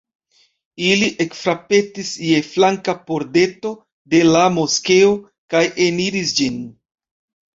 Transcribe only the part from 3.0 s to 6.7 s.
pordeto de la moskeo kaj eniris ĝin.